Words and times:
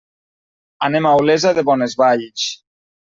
Anem 0.87 1.07
a 1.09 1.11
Olesa 1.19 1.51
de 1.59 1.65
Bonesvalls. 1.67 2.47